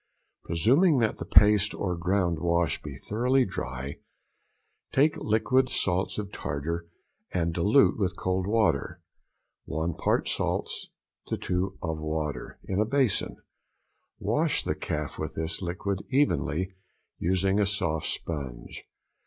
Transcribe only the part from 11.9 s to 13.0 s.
water, in a